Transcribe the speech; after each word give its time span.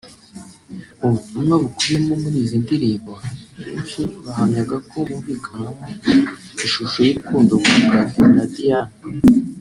Mu 0.99 1.07
butumwa 1.13 1.55
bukubiyemo 1.61 2.13
muri 2.23 2.37
izi 2.43 2.57
ndirimbo 2.63 3.13
benshi 3.63 3.99
bahamyaga 4.23 4.75
ko 4.89 4.97
humvikanagamo 5.07 5.85
ishusho 6.65 6.97
y’urukundo 7.05 7.51
rwa 7.59 7.73
Platini 8.09 8.31
na 8.35 8.45
Diane 8.53 8.93